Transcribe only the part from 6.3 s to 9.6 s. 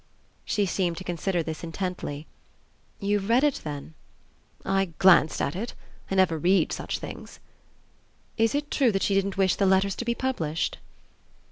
read such things." "Is it true that she didn't wish